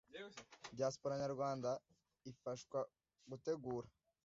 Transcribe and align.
diaspora 0.77 1.13
nyarwanda 1.21 1.69
ifashwa 2.31 2.79
gutegura 3.29 3.87